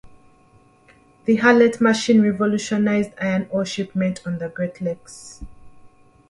[1.25, 5.43] The Hulett machine revolutionised iron ore shipment on the Great Lakes.